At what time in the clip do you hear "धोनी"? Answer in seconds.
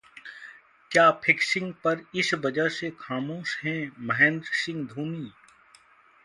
4.87-5.31